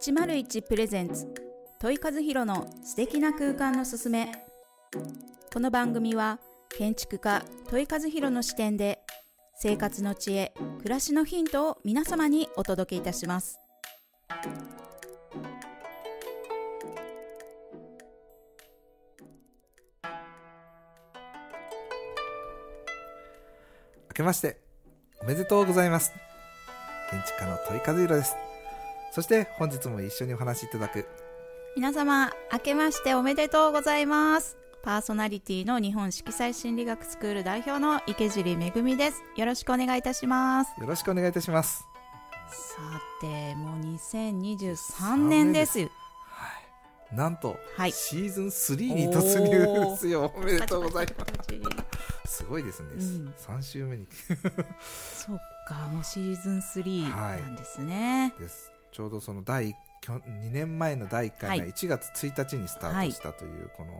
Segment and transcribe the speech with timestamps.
[0.00, 1.26] 101プレゼンツ。
[1.80, 4.30] 問い和弘の素敵な空間のすすめ。
[5.52, 6.38] この番組は
[6.68, 9.00] 建築家問い和弘の視点で
[9.56, 13.58] 生活の知恵暮らしのヒントを皆様にお届けいたします。
[24.10, 24.60] 明けまして
[25.20, 26.12] おめでとうございます。
[27.10, 28.47] 建築家の問い和弘です。
[29.10, 31.06] そして本日も一緒にお話しいただく。
[31.76, 34.56] 皆様明けましておめでとうございます。
[34.82, 39.22] パーソナリティの日本色彩心理学スクール代表の池尻めぐみです。
[39.36, 40.80] よろしくお願いいたします。
[40.80, 41.84] よろしくお願いいたします。
[42.50, 42.80] さ
[43.20, 45.80] てもう2023年です。
[45.80, 45.86] は
[47.12, 47.16] い。
[47.16, 47.92] なんと、はい。
[47.92, 50.32] シーズン3に突入ですよ。
[50.34, 51.24] おめでとうございま
[52.26, 52.38] す。
[52.38, 53.34] すごいですね、うん。
[53.36, 54.06] 3週目に。
[54.80, 57.42] そっかもうシーズン3はい。
[57.42, 61.72] なんですね、ですちょうどその第きょ2年前の第1回がはい。
[61.72, 63.92] 1月1日にスタートしたというこの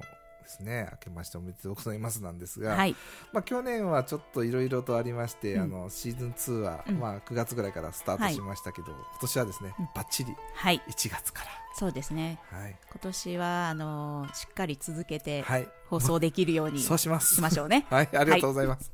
[0.42, 2.96] ですね、明けましておめでとうございますなんですが、はい。
[3.32, 5.62] まあ、去年はちょっといろいろとありまして、うん。
[5.62, 6.98] あのシーズン2は、うん。
[6.98, 9.88] まあ、9月ぐらいからスタートしましたけど、今年はですね、うん。
[9.94, 10.82] バッチリはい。
[10.88, 11.44] 1月か
[11.76, 12.40] そうですね。
[12.50, 12.76] ら、はい。
[12.90, 17.36] 今年はあのしっかり続けてはい、放送できるように そうします。
[17.36, 17.86] しましょうね。
[17.90, 18.90] はい、ありがとうございます。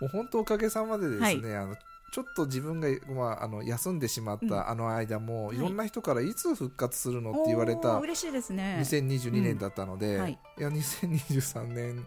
[0.00, 1.64] もう本当おかげさまでですね、はい。
[1.64, 1.76] あの
[2.10, 4.48] ちょっと自分が、まあ、あの休んでしまっうん。
[4.48, 5.56] たあの間も、はい。
[5.56, 8.78] いろんな人からいつ復活するのって言われおたー嬉しいですね。
[8.80, 10.60] 2022年だったので、い。
[10.60, 12.06] いや2023年、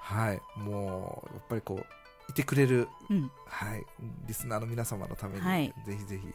[0.00, 1.86] はい、もうやっぱりこう
[2.30, 3.30] いてくれる、うん。
[3.46, 3.84] はい、
[4.26, 5.74] リスナーの皆様のために、はい。
[5.86, 6.34] ぜひぜひ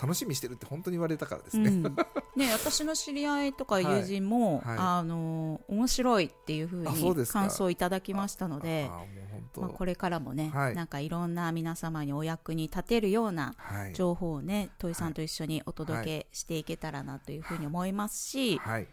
[0.00, 1.70] 楽しみにしてるって本当に言われたからですね。
[1.70, 1.82] うん、
[2.36, 4.68] ね私の知り合いとか友人も、はい。
[4.68, 8.90] はいあの面白いっていうふうに感想をいただきましたので
[9.62, 10.74] ああもう本当、まあ、これからもね、はい。
[10.74, 18.86] なんかいろんな皆様にお役に立てるようなはい、情報をね、土井さんと一緒にお届けしていけたらなというふうに思いますし、はい。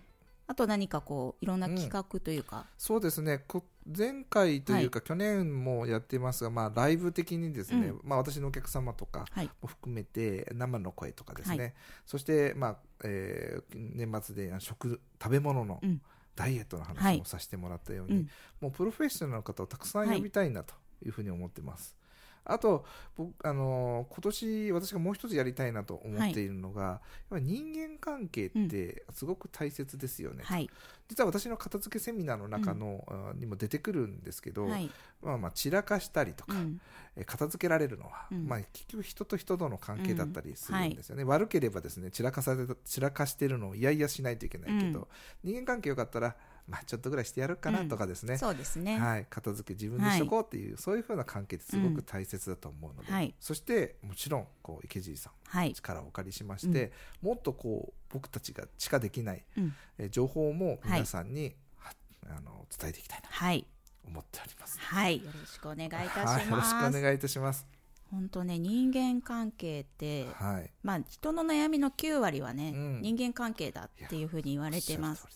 [0.45, 3.43] あと何かこういろんな企画というか、そうですね。
[3.47, 8.01] こ前回というか、去年もやってますが、まあ、ライブ的にですね、うん。
[8.03, 9.49] まあ、私のお客様とかはい。
[9.61, 11.71] も含めて生の声とかですね、は
[12.05, 16.01] そして、まあえー年末で食食べ物のうん
[16.35, 18.29] ダイエットのはい話もさせてもらったように、うん
[18.61, 20.73] もうプロフェッショナルの方をたくさん呼びたいなと
[21.05, 21.97] いうふうに思ってます。
[22.45, 26.99] あと僕、あのー今年私がもう一つやりたいなと思っているのが、やっ
[27.29, 30.69] ぱり人間関係ってすごく大切ですよね、はい。
[31.07, 34.89] 実は私の片付けセミナーの中の、あにも出てくるんですけど、はい。
[35.21, 36.81] まあ、まあ散らかしたりとか、うん。
[37.15, 38.47] え片付けられるのは、うん。
[38.47, 45.07] まあ、結局人と人との関係だったりするんですよね、悪ければですね散らかされた散らかしてるのを嫌々しないといけないけど、
[45.43, 46.35] 人間関係よかったら、
[46.67, 53.33] まあ、ちょっとぐらいしてやるかなとかですね、そうですね、はい、片付け自分でしとこうっていう、そういうふうな関係ってすごく大切だと思うので、はい。
[53.39, 56.91] そしてもちろんこう池尻さんはい、力をお借りしまして、
[57.21, 59.73] もっとこう僕たちがしかできない、うん。
[59.97, 61.93] えー情報も皆さんに、は
[62.27, 63.63] あの伝えていきたいなはい。
[64.03, 64.79] と思っております。
[64.79, 65.17] はい。
[65.17, 67.67] よろしくお願いいたしはい、よろしくます、お願いいたします。
[68.09, 73.01] 本当ね人間関係ってはい、まあ人の悩みの9割はね、うん。
[73.01, 75.25] 人間関係だっていうふうに言われてます。
[75.25, 75.27] お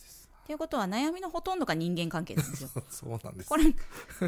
[0.47, 2.69] ということは悩みのほとんどが人間関係なんですよ。
[2.90, 3.50] そうなんです。
[3.50, 3.66] これ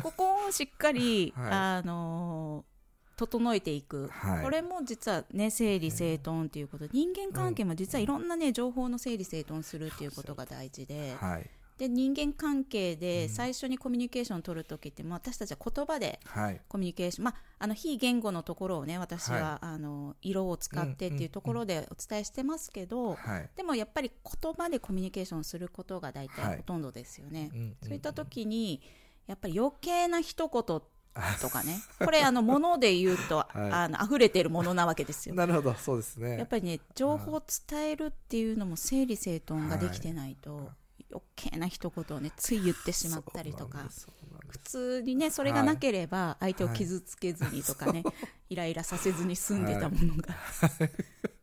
[0.02, 1.50] ここをしっかり、 はい。
[1.50, 2.80] あのー
[3.19, 4.44] 整えていく、はい。
[4.46, 6.88] これも実はね整理整頓ということ。
[6.88, 11.18] で人間関係も実はいろんなね情報の整理整頓するっていうことが大事で。
[11.19, 26.35] はい、で人間関係で最初にコミュニケーションを取るときって、まあ私たちは言葉ではい、コミュニケーション、まあ、あの非言語のところをね私は、はあの色を使ってっていうところでお伝えしてますけど、はい、でもやっぱり言葉でコミュニケーションすることが大はい。
[26.35, 27.50] 体ほとんどですよね。
[27.53, 28.81] うんそういった時に
[29.25, 30.63] やっぱり余計な一言
[31.39, 33.72] とかね これあのもので言うと、はい。
[33.72, 35.35] あの溢れてるものなわけですよ。
[35.35, 36.38] なるほど、そうですね。
[36.38, 40.69] やっぱりね情報を伝えるっていうのも整理整頓ができてないと、
[41.12, 43.80] 余計な一言をねつい言ってしまったりとか。
[44.50, 48.03] 普通にねそれがなければ相手を傷つけずにとかね、
[48.50, 50.36] イライラさせずに済んでたものが、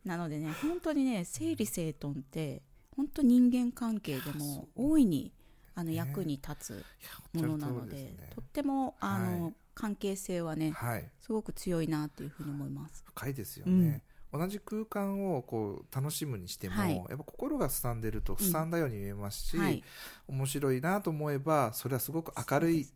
[0.03, 2.63] なのでね本当にね整理整頓って
[2.97, 5.31] 本当人間関係でも大いに
[5.73, 6.85] あの役に立つ
[7.33, 9.53] ものなので,、とってもあの、はい。
[9.77, 13.03] 関係性はねはい、すごく強いなっていうふうに思います。
[13.05, 14.01] 深いですよね。
[14.37, 16.95] 同じ空間をこう楽しむにしても、はい。
[16.95, 19.83] やっぱ心がすさんでるとすさんだように見えますし、はい。
[20.27, 22.87] 面白いなと思えばそれはすごく明るい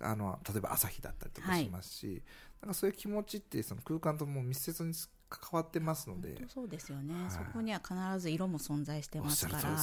[0.00, 2.22] あの例えば朝日だったりとかしますし、
[2.60, 4.92] なんかそういう気持ちってその空間とも密接に
[5.28, 6.42] 関わってますので。
[6.48, 7.30] そうですよね、はい。
[7.30, 9.78] そこには必ず色も存在してますから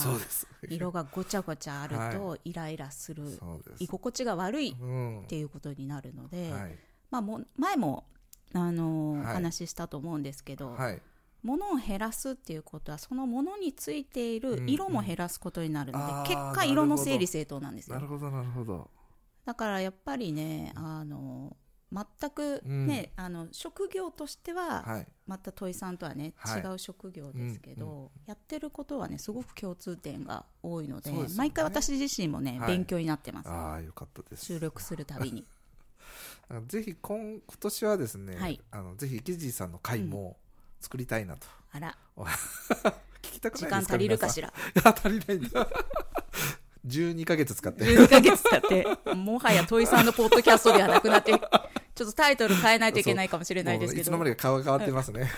[0.70, 3.84] 色がごちゃごちゃあるとイライラする、そうです。
[3.84, 6.78] 居心地が悪いうんっていうことになるので、はい。
[7.10, 8.06] まあ、もう前も、
[8.54, 9.34] あのーはい。
[9.36, 11.02] 話したと思うんですけど、はい。
[11.44, 17.96] 物を減らすっていうことはその物についている色も減らすことになるので、うんうん結果色の整理整頓なんですよ。
[17.96, 18.30] なるほど。
[18.30, 18.90] なるほど。
[19.46, 21.56] だからやっぱりねあの
[21.92, 25.08] 全くね、あの職業としてははい。
[25.26, 26.62] また土井さんとはね、はい。
[26.62, 31.26] 違う職業ですけど、うんうやってることはねすごく共通点が多いのでね。
[31.38, 32.68] 毎回私自身もね、はい。
[32.68, 33.50] 勉強になってます。
[33.50, 34.46] ああよかったです。
[34.46, 35.46] 収録するたびに
[36.68, 38.60] ぜひ今今年はですね、はい。
[38.72, 40.38] あのぜひ池尻さんの回も
[40.80, 41.98] 作りたいなと、あら。
[43.22, 43.94] 聞きたく時間ないですか？
[43.96, 44.54] 足りるかしら？
[44.84, 45.68] ら足りないんだ
[46.88, 47.84] 12 ヶ月使って。
[47.86, 48.62] 12ヶ月経っ
[49.06, 51.42] てもはや土井さんのポッドキャストではなくなってちょっ
[51.96, 54.02] とタイトル変えないといけないかもしれないですけど。
[54.02, 55.30] いつの間にか顔が変わってますね、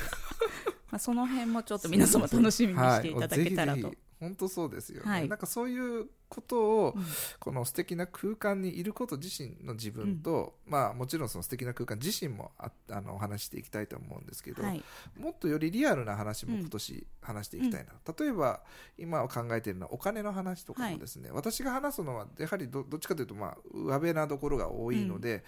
[0.92, 5.28] まあ、その辺もちょっと皆様楽しみにしていただけたらと、はい、ぜひぜひ本当そうですよね、はい。
[5.28, 7.06] なんかそういうことを、うん。
[7.40, 14.84] この素敵な空間にいること自身の自分と、まあもちろんその素敵な空間自身もああのお話していきたいと思うんですけど、はい。
[15.20, 18.62] もっとよりリアルな話も今年話していきたいな、例えば
[19.00, 25.44] 今考えているのはお金の話とかもですね、私が話すのはやはりどどっちかというとまあ上辺なところが多いので、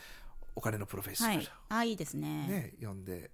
[0.55, 2.47] お金のプロフェッショナルはい、あいいですね。
[2.47, 3.29] ね、読んで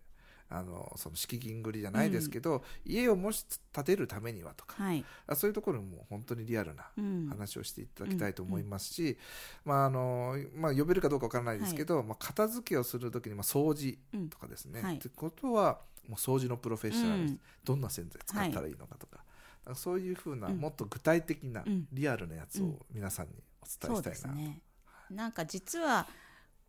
[0.49, 9.17] あのその敷金繰りじゃないですけど、家をもし建てるためにはとか、はい、あそういうところも本当にリアルなうん、話をしていただきたいと思いますし、
[9.63, 14.29] まああのまあ、呼べるかどうかわからないですけど、まあ、片付けをするときに、まあ、掃除うん。
[14.29, 14.95] とかですね、はい。
[14.95, 17.39] ってことはもう掃除のプロフェッショナルうん。
[17.63, 19.23] どんな洗剤使ったらいいのかとか,、
[19.65, 20.57] なんかそういうふうな、うん。
[20.57, 21.87] もっと具体的なうん。
[21.91, 24.61] リアルなやつを皆さんにお伝えしたいな、ですね。
[25.11, 26.07] なんか実は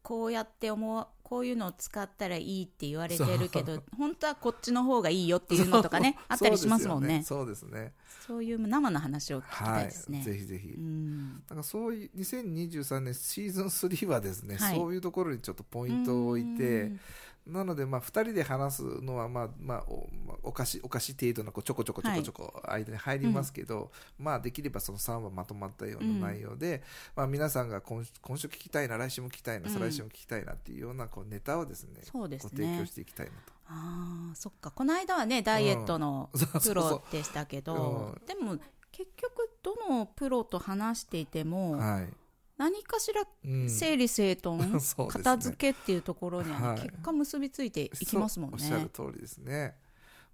[0.02, 7.22] こうやって思うこういうのを使ったらいいって言われてるけど本当はこっちの方がいいよっていうのとかねあったりしますもんね。
[7.24, 7.92] そうですよね。
[8.26, 11.42] そういう生の話を聞きたはいいですね、ぜひぜひ、うん。
[11.48, 14.76] なんかそういう2023年シーズン3はですね、はい。
[14.76, 17.00] そういうところにちょっとポイントを置いて、うん
[17.46, 26.82] なので、まあ、2人で話すのは、まあまあおまあ、お菓子お菓子程度のこうちょこちょこちょこちょこ間に入りますけど、まあ、できればその3話まとまったような内容で、
[27.16, 29.72] まあ、皆さんが今今週聞きたいな来週も聞きたいなうん。
[29.72, 32.50] 再来週も聞きたいなっていうようなこうネタをですね,、そうですね。
[32.52, 33.52] ご提供していきたいなと。
[33.66, 34.70] あーそっか。
[34.70, 36.30] この間はねダイエットの
[36.62, 38.58] プロでしたけど、うでも
[38.90, 42.19] 結局どのプロと話していても、はい
[42.60, 43.70] 何かしらうん。
[43.70, 45.24] 整理整頓、 そうですね。
[45.24, 46.80] 片付けっていうところにはね、はい。
[46.82, 48.90] 結果結びついていきますもんそうおっしゃるね。
[48.92, 49.74] 通りですね。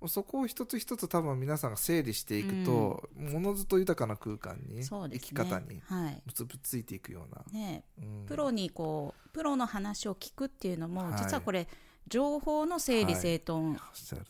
[0.09, 5.29] そこを一つ一つ多分皆さんが整理していくと、ものずと豊かな空間に、そうですね。
[5.35, 6.23] 生き方にはい。
[6.27, 8.27] 結びついていくような、ね、うん。
[8.27, 11.19] プロにこうプロの話を聞くっていうのも、はい。
[11.23, 11.69] 実はこれ
[12.09, 13.79] 情報の整理整頓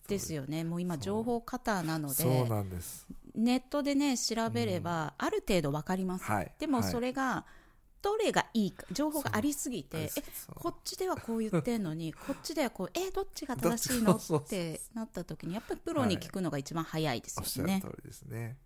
[0.07, 3.07] ですよね、もう今情報過多なのそうでなんです。
[3.35, 6.53] ネットでね調べれば、ある程度わかります、はい。
[6.59, 6.91] でもはい。
[6.91, 7.47] それが
[8.03, 10.23] どれがいいか情報がありすぎてえ
[10.55, 14.21] こっちではこう言ってんのに こっちではこうえどっちが正しいの？
[14.29, 17.81] どってなった時にやっぱりプロに聞くのが一番早いですおっしよね。
[17.85, 18.59] ゃる通りですね。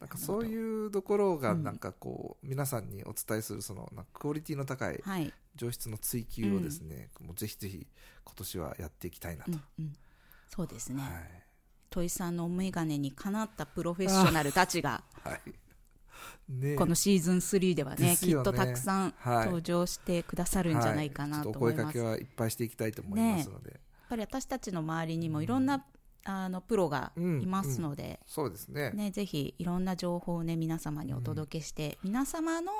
[0.00, 1.64] なんかそういうところがうん。
[1.64, 7.86] なんかこう、皆さんにお伝えするそのクオリティの高いはい、上質の追求をですね、もうぜひぜひ
[8.24, 9.92] 今年はやっていきたいなと、うんうん、
[10.48, 11.44] そうですね、はい。
[11.90, 15.40] 土井さんのお眼鏡にかなったプロフェッショナルたちがはい
[16.48, 16.74] ね。
[16.76, 18.16] このシーズン3ではねね。
[18.16, 19.44] きっとたくさんはい。
[19.46, 21.82] 登場してくださるんじゃないかなと思います。
[21.82, 25.84] お声かけはいっぱいしていきたいと思いますので、やっぱり私たちの周りにもいろんな、
[26.24, 28.90] あのプロがいますので、そうですね。
[28.90, 32.72] ね、ぜひいろんな情報をね皆様にお届けして、皆様の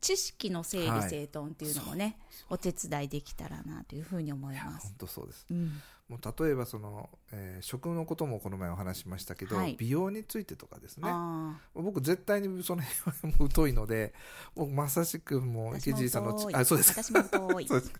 [0.00, 2.18] 知識の整理整頓っていうのもね、
[2.50, 4.88] お手伝いできたらなというふうに思います。
[4.88, 5.46] 本当そうです。
[5.50, 5.72] うん、
[6.08, 9.76] もう例えばその、えー食のこともこの前お話ししましたけど、はい。
[9.78, 11.08] 美容についてとかですね。
[11.10, 14.14] あ僕絶対にその辺はもう疎いので
[14.54, 17.92] 僕まさしくもうあ池尻さんのあそうです私も遠いそうです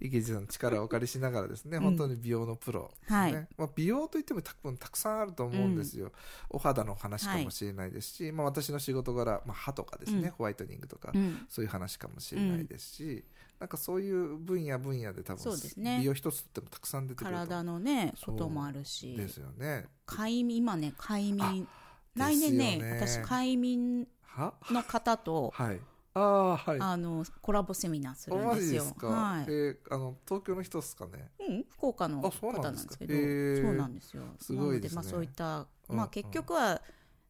[0.00, 1.82] 池尻さんの力をお借りしながらですね、うん。
[1.84, 3.48] 本当に美容のプロですね、はい。
[3.56, 6.12] まあ、美容といっても多分たくさんあると思うんですよ、
[6.50, 10.30] お肌の話かもしれないですし、まあ、私の仕事柄、まあ、歯とかですね、うん。
[10.30, 11.46] ホワイトニングとか、うん。
[11.48, 13.24] そういう話かもしれないですし、
[13.58, 15.98] なんかそういう分野分野で多分そうですね。
[16.00, 17.36] 美容一つってもたくさん出てくると。
[17.36, 19.14] 体のねこともあるし。
[19.16, 19.86] ですよね。
[20.04, 24.54] 快眠今ね快眠あ来年ねね私快眠は？
[24.68, 25.80] の方とはい
[26.14, 26.80] ああはい。
[26.80, 28.84] あのコラボセミナーするんですよ。
[28.84, 29.44] すか、はい。
[29.48, 31.30] えーあの東京の人ですかね？
[31.40, 34.22] うん、福岡のあ方なんんですすけどそうなんですよ。
[34.38, 34.96] すごいですね。
[34.96, 36.82] なので、まあ、そういった、うんまあ、結局は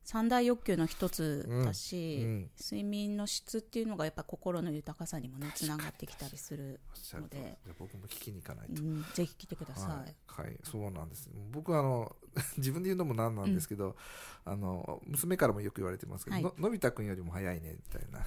[0.05, 2.51] 三大欲求の一つだし、うんうん。
[2.61, 6.81] 睡眠の質っていうのがやっぱ心の豊かさにもねつながってきたりする
[7.15, 7.59] ので。
[7.65, 11.31] じゃあ僕も聞きに行かないと、うん、ぜひ来てください、はい、はい、そうなんです。
[11.53, 12.17] 僕はあの
[12.59, 13.97] 自分で言うのもなんなんですけど、
[14.45, 16.43] あの娘からもよく言われてますけど、はい。
[16.43, 18.27] ののび太くんよりも早いねみたいな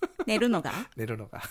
[0.26, 0.72] 寝るのが？
[0.96, 1.42] 寝るのが。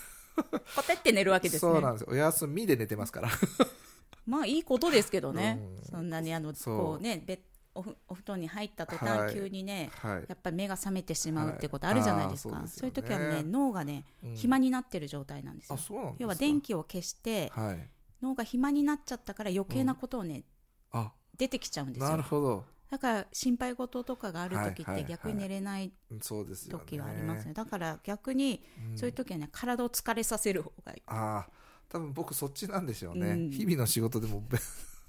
[0.76, 1.72] ポテって寝るわけですね。
[1.72, 2.08] そうなんですよ。
[2.12, 3.30] お休みで寝てますから。
[4.26, 5.84] まあいいことですけどね、うん。
[5.84, 6.78] そんなにあのそう。
[6.78, 7.40] こうねベッ
[7.74, 9.20] おふお布団に入った途はい。
[9.28, 10.26] 端急にね、はい。
[10.28, 13.50] やっぱり目が覚めてしまうってことあるじゃないですか、はいあーそそううですよねいう時はね。
[13.50, 14.36] 脳がねうん。
[14.36, 15.76] 暇になってる状態なんですよ。
[15.76, 16.18] あそうなんですか。
[16.24, 17.90] 要は電気を消してはい。
[18.22, 20.44] 脳が暇になっちゃったから余計なことをね、
[20.92, 21.12] あ。
[21.38, 27.54] 出てきちゃうんですなるよほどだから心配事とかがある時って逆に寝れない時はありますね。
[27.54, 28.98] だから逆にうん。
[28.98, 31.02] そういう時はね体を疲れさせる方がいい。
[31.08, 31.52] ああ
[31.90, 33.52] 多分僕そっちなんでしょうね、うん。
[33.52, 34.58] 日々の仕事でもべ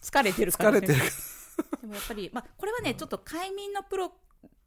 [0.01, 1.01] 疲れてるから、ね、疲れてる
[1.83, 4.13] でもやっぱり、まあ、これはね、ちょっと快眠のプロ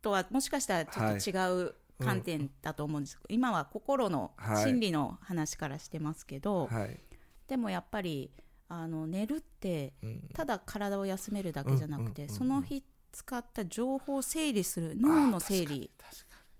[0.01, 6.99] とはもしかしたらちょっと違う観点だと思うんですけど、今は心のはい心理の話からしてますけど、はい、
[7.47, 8.31] でもやっぱり
[8.67, 10.29] あの寝るってうん。
[10.33, 12.37] ただ体を休めるだけじゃなくて、うんうんうんうん。
[12.37, 15.91] その日使った情報を整理する脳の整理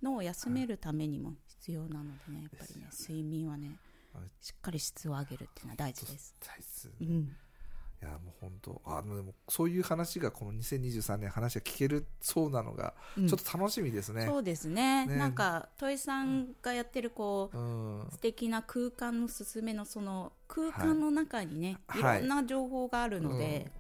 [0.01, 3.79] 脳を休めるためにも必要なのでねやっぱりね睡眠はね
[4.13, 6.36] はいしっかり質を上げるっていうのは大事です。
[6.41, 13.27] に大切うん、いやもう本当あのでもそういう話がこの2023年話が聞けるそうなのがうん。
[13.27, 15.05] ちょっと楽しみですね、そうですね。
[15.05, 15.15] ね。
[15.15, 17.62] なんか戸井さんがやってるこう、う
[18.01, 18.08] ん。
[18.12, 22.20] 素敵な空間のすすめのその空間の中にね、はい。
[22.20, 23.72] い、ろんな情報があるので、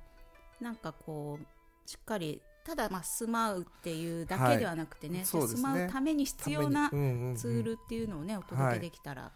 [0.61, 5.25] なんかこうしっかりただまあ住まうっていうだけではなくてね,、はい。
[5.25, 5.61] そうですね。
[5.61, 9.31] 住まうために必要なツールっていうのをねお届けできたら、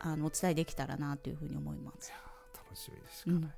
[0.00, 2.12] あのお伝えできたらなというふうに思います。
[2.72, 3.40] 楽しみでしかうん。
[3.42, 3.52] ない、、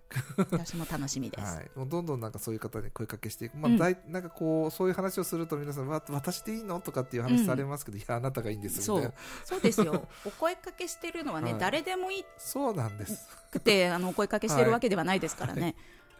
[0.50, 1.44] 私も楽しみです。
[1.54, 3.78] はい、もうどんどんなんかそういう方に声かけしていく、まあうん。
[3.78, 6.80] だいなんかこうそういう話をすると皆さんわ私でいいの？
[6.80, 9.14] とかっていう話されますけど、いやあなたがいいんですみそたいうな。
[9.44, 9.60] そう。
[9.60, 10.08] ですよ。
[10.24, 11.60] お声かけしてるのはね、はい。
[11.60, 12.24] 誰でもいい。
[12.38, 13.28] そうなんです。
[13.52, 15.76] くてあのお声かけしてるわけではないですからね、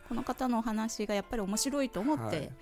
[0.08, 2.30] この方のお話がやっぱり面白いと思っはい。
[2.30, 2.52] て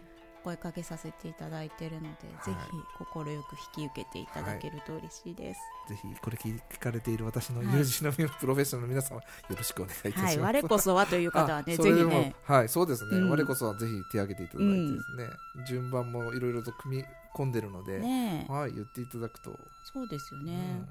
[0.42, 2.16] 声かけさせていただいているので、はい。
[2.44, 5.60] ぜひ快く引き受けていただけると嬉しいです。
[5.88, 7.68] ぜひこれ聞かれている私のはい。
[7.78, 9.22] 友人のプロフェッショナルの皆様よ
[9.56, 13.30] ろしくお願いいたします、はい、我こそはという方はね、ぜひね、はいそうですね、うん。
[13.30, 18.52] 我こそはぜひ手を挙げていただいてですね、順番もいろいろと組み込んでるので、ねえ。
[18.52, 19.50] はい言っていただくと、
[19.92, 20.56] そうですようね。
[20.56, 20.88] ん。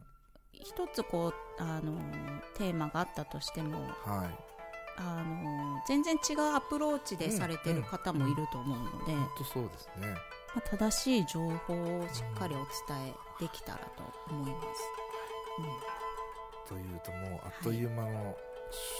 [0.54, 1.98] 一つこうあの
[2.56, 4.51] テーマがあったとしても、はい
[4.98, 10.16] あの全然違うアプローチでされてる方もいると思うので、本当そうですね。
[10.54, 12.68] まあ、正しい情報をしっかりお伝
[13.08, 14.68] えできたらと思います。
[16.68, 18.38] というともうあっという間の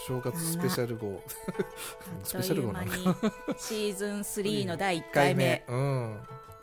[0.06, 1.20] 正月スペシャル号、うん、
[2.24, 5.64] スペシャル号なあっというのかシーズン3の第1 1回目。
[5.68, 6.20] うん。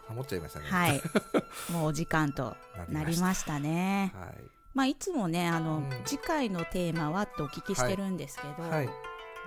[0.07, 0.65] ハモっちゃいましたね。
[0.69, 1.01] はい。
[1.71, 2.55] もうお時間と
[2.89, 4.13] なりましたね。
[4.15, 4.36] はい。
[4.74, 6.01] まあいつもねあの、うん。
[6.05, 8.89] 次回のテーマはってお聞きしてるんですけど、はい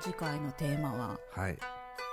[0.01, 1.19] 次回のテーマは？
[1.33, 1.59] はい。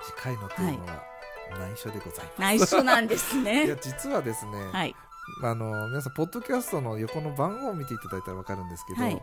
[0.05, 1.03] 次回のテーマは
[1.51, 4.95] 内緒でございます、内緒なんです い、やね実はですね、はい。
[5.43, 9.21] あの皆さんポッドキャストの横の番号を見ていただいたら分かるんですけど、はい。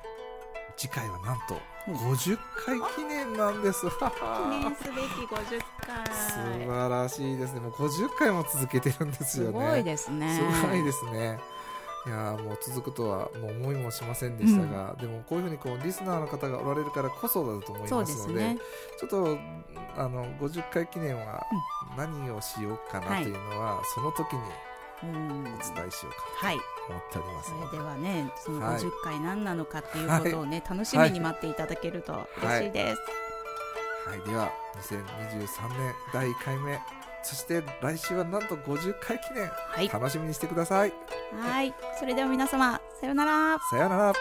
[0.77, 1.59] 次回はなんと
[1.89, 1.95] うん。
[1.95, 3.95] 50回記念なんです、記
[4.51, 6.07] 念すべき50回。
[6.15, 7.61] 素晴らしいですね。
[7.61, 9.61] もう50回も続けてるんですよね。
[9.61, 10.53] すごいですね。
[10.61, 11.41] すごいですね
[12.07, 18.59] いやーもう続くとはもう思いもしませんでしたが、でもこういうふうにこうリスナーの方がおられるからこそだと思いそうますのでね。
[18.99, 19.39] ちょっと
[19.97, 21.45] あの50回記念は
[21.97, 24.41] 何をしようかなというのは、その時に
[25.03, 25.41] うん。
[25.41, 25.51] お伝
[25.89, 27.51] えしようかはいと思っております。
[27.51, 28.77] そのでれではねそのはい。
[28.79, 33.01] 50回何なのかっていうことをね、楽しみに待っていただけると嬉しいです、
[34.09, 36.79] はい、では2023年第1回目
[37.27, 39.89] そして来週はなんと50回記念はい。
[39.89, 40.93] 楽しみにしてください、
[41.41, 41.75] はい。
[41.99, 43.59] それでは皆様さようなら。
[43.69, 44.13] さようなら